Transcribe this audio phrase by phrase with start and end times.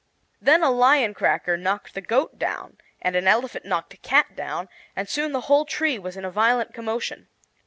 [0.41, 4.67] Then a lion cracker knocked the goat down, and an elephant knocked a cat down,
[4.95, 7.27] and soon the whole tree was in a violent commotion.